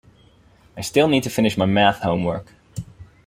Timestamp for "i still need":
0.75-1.21